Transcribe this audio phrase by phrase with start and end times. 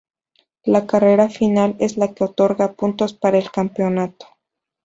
[0.65, 4.25] La "carrera final" es la que otorga puntos para el campeonato.